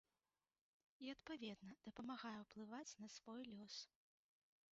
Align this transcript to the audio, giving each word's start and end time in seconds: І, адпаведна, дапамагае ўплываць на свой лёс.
І, 1.07 1.11
адпаведна, 1.15 1.71
дапамагае 1.89 2.33
ўплываць 2.45 2.97
на 3.05 3.13
свой 3.17 3.41
лёс. 3.53 3.75